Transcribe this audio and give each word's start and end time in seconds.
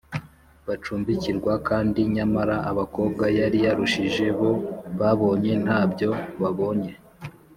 bacumbikirwa 0.67 1.53
kandi 1.67 1.99
nyamara 2.15 2.55
abakobwa 2.71 3.25
yari 3.39 3.57
yarushije 3.65 4.25
bo 4.39 4.51
babonye 4.99 5.53
ntabyo 5.63 6.09
babonye 6.41 6.91